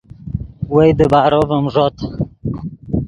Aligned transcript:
وئے 0.73 0.89
دیبارو 0.97 1.41
ڤیم 1.49 1.65
ݱوت 1.73 1.97